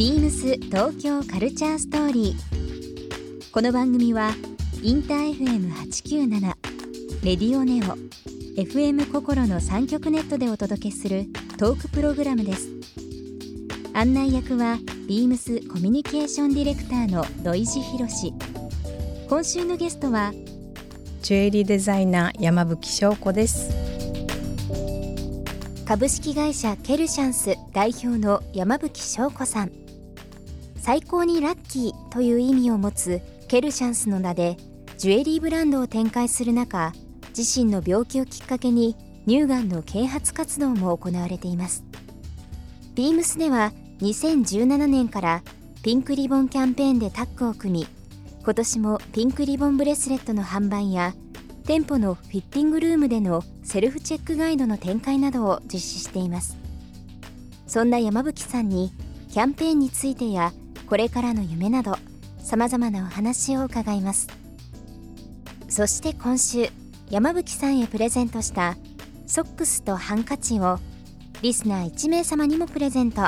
[0.00, 3.50] ビームス東京カルチャーストーリー。
[3.52, 4.30] この番組は
[4.82, 6.40] インター FM897
[7.22, 7.98] レディオネオ
[8.58, 11.26] FM 心の三極ネットでお届けする
[11.58, 12.70] トークプログラムです。
[13.92, 18.32] 案内役はビームスコミュニケーションディレクターの土井博志。
[19.28, 20.32] 今週のゲストは
[21.20, 23.70] ジュエリーデザイナー山吹翔子です
[25.86, 29.79] 株式会社ケルシャンス代表の山吹翔子さん
[30.80, 34.56] 最高にラッキーという意味を持つケルシャンスの名で
[34.96, 36.94] ジュエリーブランドを展開する中
[37.36, 41.84] 自身の病気をきっかけに乳がんの啓発活動も行われています。
[42.94, 45.42] ビームスでは2017年から
[45.82, 47.86] ピンクリボンキャンペーンでタッグを組み
[48.42, 51.14] 今年もピンクリボンブレスレットの販売や
[51.66, 56.56] 店舗のフィッティングルームでのセルフチェックガイドの展開などを実施しています。
[57.66, 58.92] そんな山吹さんに
[59.30, 60.52] キャンペーンについてや
[60.90, 61.96] これからの夢など
[62.42, 64.26] さまざまなお話を伺います。
[65.68, 66.68] そして今週
[67.08, 68.76] 山吹さんへプレゼントした
[69.24, 70.80] ソックスとハンカチを
[71.42, 73.22] リスナー1名様にもプレゼント。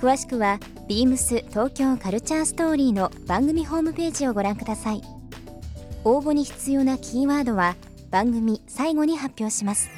[0.00, 5.02] 詳しくはビームス東京カルチャーストーリーの番組ホームページをご覧ください。
[6.02, 7.76] 応募に必要なキーワードは
[8.10, 9.90] 番組最後に発表します。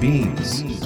[0.00, 0.85] ビーム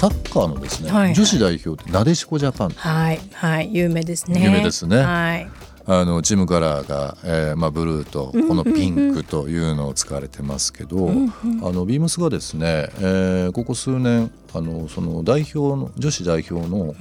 [0.00, 2.70] サッカーのですね、はい、女子代表ってなでしこジャパン。
[2.70, 3.20] はい。
[3.34, 3.68] はい。
[3.70, 4.42] 有名ですね。
[4.42, 4.96] 有名ですね。
[4.96, 5.46] はい。
[5.84, 11.30] あのチームカラーが、えーまあ、ブルーとこのピンクというのを使われてますけど、うんうん、
[11.62, 16.94] あのビームスがですね、えー、ここ数年あのその代表の女子代表の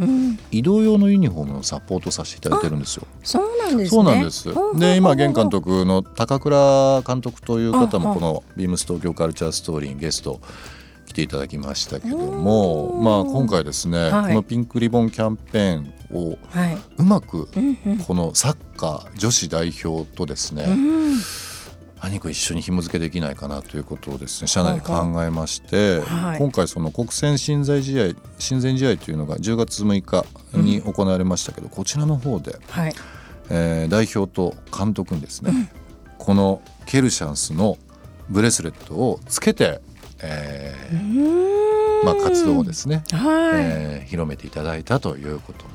[0.52, 3.08] 移動用のユニフォームのサポートさせていただいてるんですよ。
[3.24, 4.50] そうなんです、ね、そうなんです。
[4.78, 10.42] で今現監督の高倉監督という方もこのビームス東京カルチャーストーリーにゲスト
[11.10, 16.38] 来ていただきましたけども、まあ、今回ですね、はい、このピンクリボンキャンペーンを
[16.98, 17.48] うまく
[18.06, 20.68] このサッカー女子代表とですね、
[22.00, 32.94] 何か一緒に紐付けできないかなということをですね社内で考えまして、はい、今回その国選親善試合親善試合というのが10月6日に行われましたけど、うん、こちらの方で、はい、
[33.50, 35.70] えー、代表と監督にですね、うん、
[36.20, 37.78] このケルシャンスの
[38.30, 39.82] ブレスレットをつけて
[40.22, 45.72] えーまあ、活動をですね、はい、えー、広めていただいたということも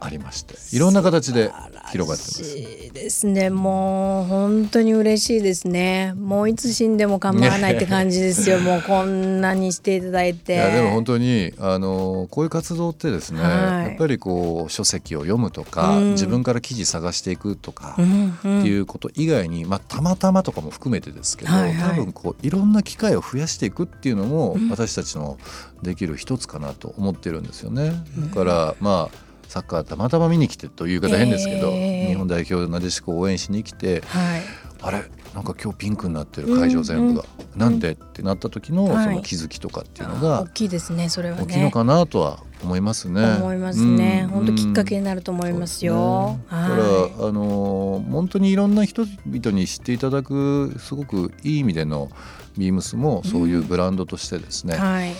[0.00, 1.50] ありましていろんな形で
[1.90, 2.92] 広がってます。
[2.92, 3.50] ですね。
[3.50, 6.14] もう本当に嬉しいですね。
[6.16, 8.58] もういつ死んでも構わないって感じですよ。
[8.58, 10.54] もうこんなにしていただいて。
[10.54, 25.38] いやでも本当にあのこういう活動ってですね、はい、やっぱりこう書籍を読むとか、うん、自分から記事探していくとか、うんうん、っていうこと以外に、まあ、たまたまとかも含めてですけど、はいはい、多分こういろんな機会を増やしていくっていうのも、私たちの
[25.82, 27.92] できる一つかなと思ってるんですよね。
[28.30, 34.42] だからまあサッカーたまたま見に来てという方変ですけど、えー、日本代表なでしこ応援しに来て、はい、
[34.82, 35.02] あれ？
[35.34, 37.92] なんか今日ピンクになってる会場全部が、うんうん、なんで？
[37.92, 43.36] ってなった時のその気づきとかっていうのが、大きいですねそれは、ね、大きいのかなとは思いますね。
[43.36, 44.26] 思いますね。
[44.30, 46.38] 本、う、当、ん、きっかけになると思いますよ。
[46.48, 52.10] すね、だからあの本当にいろんな人々に知っていただくすごくいい意味での
[52.56, 54.74] ビームスもそういうブランドとしてですね。
[54.74, 54.80] うん。
[54.82, 55.12] はい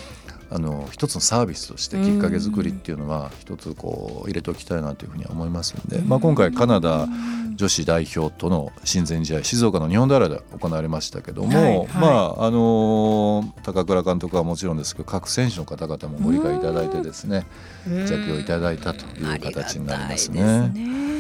[0.51, 7.07] あの一つのサービスとしてきっかけ作りっていうのは一つこう入れておきたいなというふうに思いますんで、まあ、今回カナダ
[7.55, 12.09] 女子代表との親善試合静岡の日本平で行われましたけども、はいはい、ま
[12.39, 17.45] ああの高倉監督はもちろんですけど各選手の方々もご理解いただいてですね
[17.85, 21.18] 着用いただいたという形になりますね。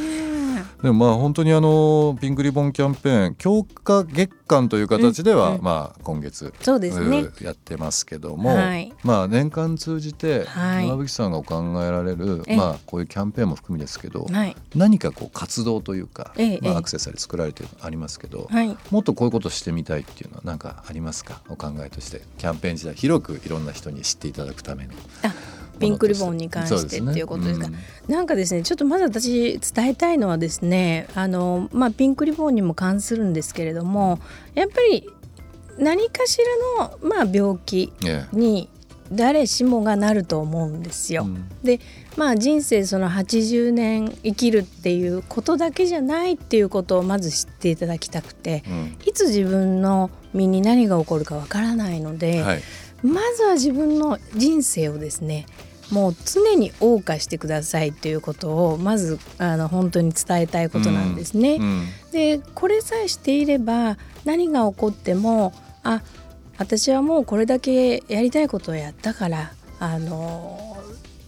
[0.82, 7.26] でもまあ本当にあのピンクリボンキャンペーン強化月間という形では、まあ今月そうですね。
[7.40, 8.56] やってますけども、
[9.02, 14.26] まあ年間通じて山吹さんがお考えられる、まあこういうキャンペーンも含みですけど、
[14.76, 16.32] 何かこう活動というか、
[16.62, 18.48] まあアクセサリー作られてありますけど、
[18.92, 21.42] もっとこういうことしてみたいっていうのは何かありますか？
[21.48, 22.22] お考えとして。
[22.38, 24.92] キャンペーン時代広くいろんな人に知っていただくための。
[25.78, 27.68] ピンクリボンに関してっていうことですか。
[28.08, 34.18] なんかですねちょっとまず私伝えたいのはですねあの、まあ、ピンクリボンにも関するんですけれども
[34.54, 35.10] やっぱり
[35.78, 36.38] 何かし
[36.78, 37.92] らの、まあ、病気
[38.32, 38.68] に
[39.12, 41.24] 誰しもがなると思うんですよ。
[41.24, 41.80] うん、で
[42.16, 52.62] まあ人生その80年生きるっていうことだけじゃないっていうことをまず知っていただきたくて、うん、いつ自分の身に何が起こるかわからないので、はい、
[53.02, 55.46] まずは自分の人生をですね
[55.90, 61.56] もう常に謳歌してくださいということをまずあの本当に伝えたいことなんですね。
[61.56, 65.52] うん、でこれさえしていれば何が起こっても
[65.82, 66.02] あ
[66.58, 70.76] 私はもうこれだけやりたいことをやったからあの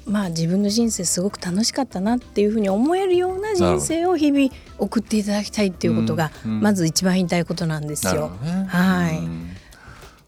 [0.07, 8.31] まあ自分の人生すごく楽しかったなっていうふうに思えるような人生を日々送っていただきたいっていうことがまず一番言いたいことなんですよ。
[8.43, 9.21] ね、はい。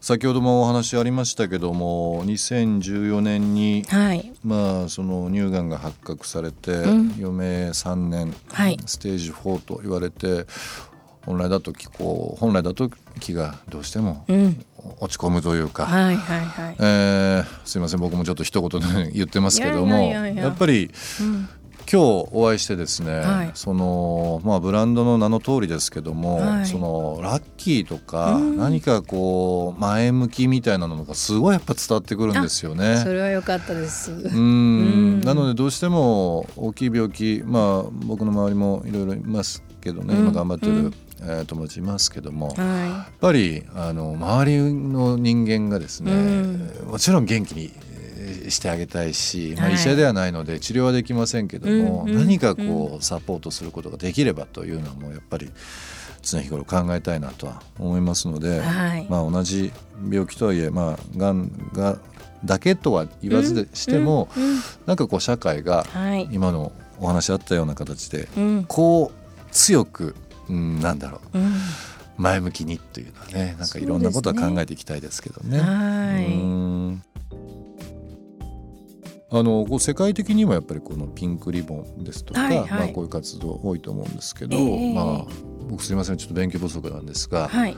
[0.03, 10.45] 先ほどもお話ありましたけども2014年に、はい、まあその乳がんが発覚されて、うん、余命3年、はい、ステージ4と言われて
[11.25, 12.89] 本来だとこう本来だと
[13.21, 14.25] 気がどうしても
[14.99, 20.91] 落ち込むというか、はいはいはい、えー、すいません僕もちょっと一言で言ってますけどもやっぱり、
[21.21, 21.47] うん、
[21.91, 32.97] 今日お会いしてですね、はい、そのまあブランドの名の通りですけども、はい、そのラッキーとか、何かこう前向きみたいなのがすごいやっぱ伝わってくるんですよね。
[32.97, 34.11] それは良かったです。
[34.11, 35.21] うん。
[35.21, 40.93] なのでどうしても大きい病気まあ僕の周りもいろいろいますけどね、今頑張ってる
[41.25, 46.15] えー、友達いますけども、はい、やっぱりあの周りの人間がですね、う
[46.85, 47.71] ん、もちろん元気に
[48.49, 55.49] してあげたいし、まあ、医者ではないので治療はできませんけども、はい、何かこうサポートすることができればというのもやっぱり
[56.21, 59.71] 常日頃考えたいなとは思いますので、はい、まあ、同じ
[60.09, 61.99] 病気とはいえ、まあ、がんが
[62.45, 64.39] だけとは言わずでしても、う
[64.85, 65.85] なんかこう社会が
[66.31, 68.27] 今のお話あったような形で、
[68.67, 70.13] こう強く
[70.49, 71.53] うん、なんだろう、うん、
[72.17, 75.59] 前向きにというのはねなんかいろんなことは考えていきたいですけどね。
[75.59, 77.13] はい
[79.35, 85.25] あのこう世界的にもやっぱりこのピンクリボンですとか、はいはい、まあ、こういう活動多いと思うんですけど、えー、まあ、
[85.67, 86.17] 僕すみません。
[86.17, 87.75] ちょっと勉強不足なんですが、はい、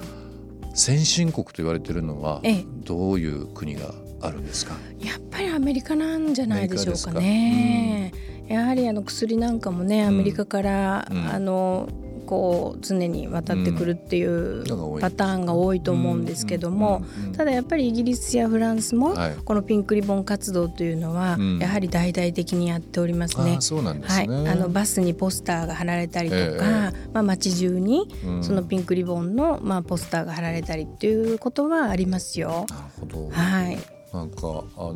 [0.74, 2.42] 先進国と言われてるのは
[2.84, 8.12] どういう国があるんですか、やっぱりアメリカなんじゃないでしょうかね。
[8.48, 8.54] か？
[8.54, 11.88] やはりあの薬なんかもねアメリカから、うん、あの
[12.25, 14.63] こう常に渡ってくるっていう
[15.00, 17.04] パターンが多いと思うんですけども
[17.38, 23.57] ただやっぱりイギリスやフランスもこのピンクリボン活動というのはやはり大々的にやっておりますね。
[24.04, 28.07] はい、あのバスにポスターが貼られたりとか、まあ街中に
[28.42, 32.66] そのピンクリボンのまあポスターが貼られたりっていうことはありますよ。
[32.69, 33.30] なるほど。
[33.30, 33.94] はい。
[34.15, 34.95] なんかあの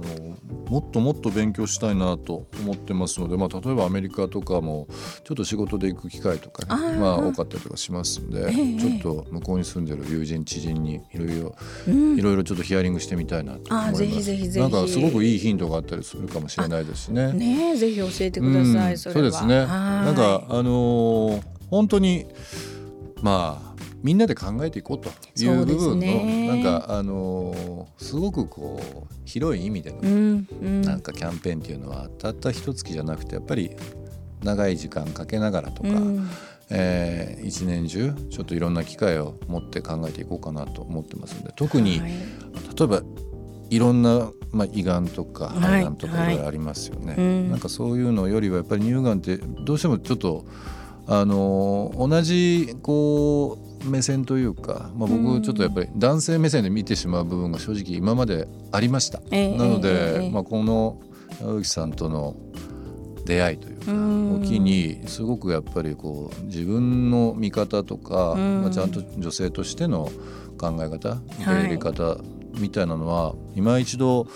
[0.70, 4.88] もっともっと勉強したいなと思ってますので、まあ、例えばアメリカとかも
[5.26, 11.56] ちょっと仕事で行く機会とかねまあ、多かったりとかしますんで、えー、ちょっと向こうに住んでる友人知人にいろいろ、
[11.88, 13.98] うん、いろいろちょっとヒアリングしてみたいなと思います。
[13.98, 14.60] ぜひぜひぜひ。
[14.60, 17.34] なんかすごくいいヒントがあったりするかもしれないですしね。
[17.34, 19.66] ねぜひ教えてください、うん、そそうですね。
[19.66, 22.28] なんかあのー、本当に
[23.22, 23.69] まあ
[24.04, 25.10] みんなで考えていこうと
[25.42, 33.76] いう部分の、ね、なんかあのー、すごくこう広い意味での、うんうん、なんかキャンペーンっていうのはたった一月じゃなくてやっぱり
[34.44, 36.30] 長い時間かけながらとか、うん、
[36.70, 42.12] えー、一年中ちょっといろんな機会を持って考えていこうかなと思ってますので特に、はい、
[42.78, 43.02] 例えば
[43.70, 46.36] いろんな、まあ、胃がんとか肺がんとかい。
[46.36, 50.46] ろいろありますよね、はいはい、なんかそういうのよりはやっぱり乳がんってどうしてもちょっと
[51.08, 59.20] あの同じこう目線というか、まあ、僕ちょっとやっぱり男性目線で見てしまう部分が正直今までありました。
[59.20, 61.00] なので、まあ、この
[61.40, 62.36] 山口さんとの
[63.26, 70.12] 出会いというかを機にすごくやっぱりこう自分の見方とか、まあ、ちゃんと女性としての
[70.58, 72.18] 考え方受け入れ方
[72.58, 74.28] みたいなのは、今一度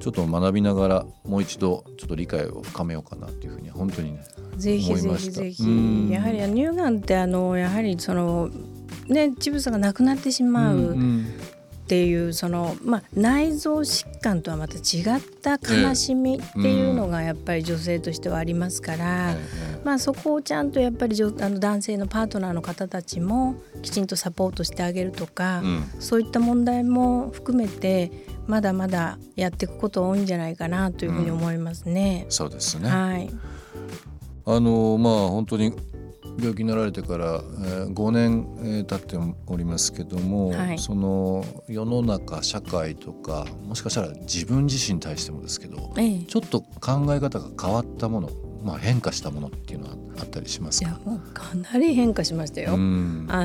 [0.00, 4.24] ちょっと学びながらもう一度ちょっと理解を深めようかなっていうふうに本当にね
[4.56, 6.10] ぜひぜひぜひ。
[6.10, 8.48] やはり乳がんってあのやはりその
[9.12, 19.34] ね乳房がなくなってしまうっていう、そのまあ内臓疾患とはまた違った悲しみっていうのがやっぱり女性としてはありますから、
[19.82, 25.62] まあそこをちゃんとやっぱりあの男性のパートナーの方たちもきちんとサポートしてあげるとか、
[25.98, 28.12] そういった問題も含めて
[28.46, 32.26] まだまだやっていくこと多いんじゃないかなというふうに思いますね。
[32.28, 32.88] そうですね。
[32.88, 33.28] はい。
[34.46, 35.74] あのまあ本当に
[36.40, 39.16] 病気になられてから、えー、5年、えー、経って
[39.46, 48.30] おりますけども、はい、その世の中社会とかもしかしたら自分自身に対してもですけど、ええ、ちょっと考え方が変わったもの
[48.62, 52.72] まあ、変化したものっていうのはあったりしますいやもうかなり変化しましたよ。
[52.72, 52.76] あ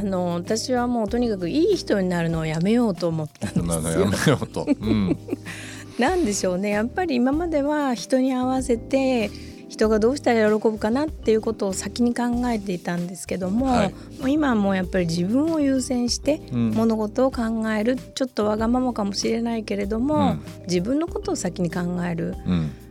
[0.01, 3.65] の私はもうとにかくいい人になるのをやめようと思ったんです
[3.97, 4.01] よ。
[4.01, 4.67] やめようと。
[4.67, 5.17] うん、
[5.99, 9.31] なんでしょうねやっぱり今までは人に合わせて
[9.67, 13.93] 人がどうしたら喜ぶかなっていうことを先に考えていたんですけども、はい、
[14.27, 22.35] 今はもうやっぱり自分を優先して物事を考える、うん、ちょっとわがままかもしれないけれども、うん、自分のことを先に考える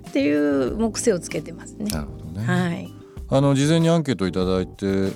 [0.08, 1.86] っていうもう癖をつけてますね。
[1.86, 2.44] なるほどね。
[2.44, 2.92] はい。
[3.30, 5.12] あの事前にアンケートいただいて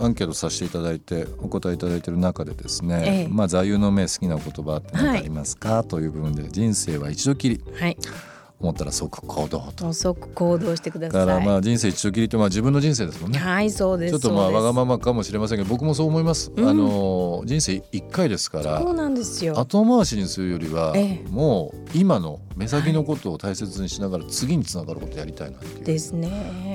[0.00, 7.96] アンケートさせていただいてお答えいただいている中でですね、ええ、まあ座右の銘好きな言葉って何かありますか、はい、という部分で人生は一度きり、はい、
[8.60, 9.92] 思ったら即行動と。
[9.92, 11.26] 即行動してください。
[11.26, 13.38] だからまあ人生一度きりってまあ自分の人生ですもんね。
[13.38, 19.58] はいそうですちょっとまあわがままかもしれませんけど僕もそう思います、うん、あの人生一回ですからそうなんですよ。
[19.58, 25.84] 後回しにするよりは、ええ、もう今の目先のことを大切にしながら次につながることやりたいなっていう。
[25.84, 26.28] ですね。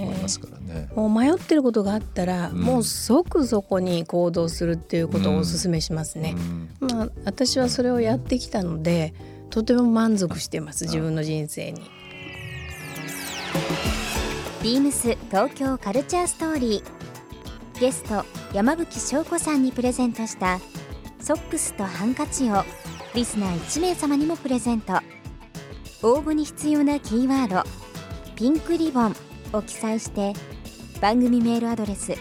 [0.04, 0.90] 思いますからね。
[0.96, 6.36] もう迷ってることがあったら、うん、もう即そこに行動するっていうことをお勧めしますね、
[6.82, 9.14] うん、まあ私はそれをやってきたので
[9.50, 11.82] とても満足してます自分の人生に。
[14.62, 17.80] ビームス東京カルチャーストーリー。
[17.80, 18.24] ゲスト
[18.54, 20.60] 山吹翔子さんにプレゼントした
[21.20, 22.64] ソックスとハンカチを
[23.14, 24.94] リスナー1名様にもプレゼント。
[26.04, 27.64] 応募に必要なキーワード
[28.36, 29.16] 「ピンクリボン」
[29.54, 30.34] を記載して
[31.00, 32.14] 番組メールアドレス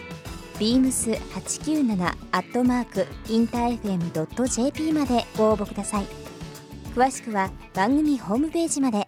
[0.57, 6.22] beams897 アットマークインター FM.jp までご応募ください
[6.93, 9.07] 詳しくは番組ホームページまで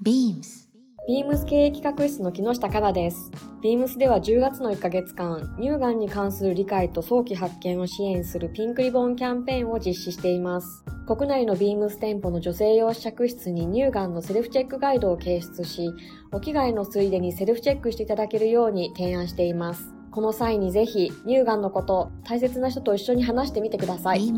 [0.00, 0.68] beams
[1.08, 3.32] ビームス経営企画室の木下からです。
[3.62, 10.84] ビームスでは10月の1ヶ月間、乳がんに関する理解と早期発見を支援するピンクリボンキャンペーンを実施しています。
[11.06, 15.90] 国内のビームス店舗の女性用試着室に乳がんのセルフチェックガイドを掲出し、
[16.30, 19.94] お着替えのついでにセルフチェックしていただけるように提案しています。
[20.10, 24.30] この際にぜひ、乳がんのこと、大切な人と一緒に話してみてください。